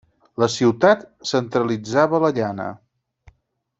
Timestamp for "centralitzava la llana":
1.33-2.67